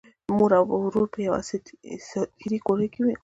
مور 0.35 0.51
او 0.59 0.65
ورور 0.85 1.07
په 1.13 1.19
یوه 1.27 1.39
اساطیري 1.91 2.59
کور 2.65 2.79
کې 2.91 2.99
ويني. 3.01 3.13